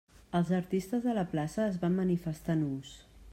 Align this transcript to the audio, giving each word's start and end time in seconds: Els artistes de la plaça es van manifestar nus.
Els 0.37 0.47
artistes 0.59 1.03
de 1.03 1.13
la 1.19 1.25
plaça 1.35 1.67
es 1.73 1.77
van 1.85 1.99
manifestar 2.01 2.57
nus. 2.65 2.97